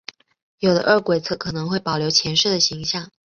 [0.57, 3.11] 有的饿鬼则可能会保留前世的形象。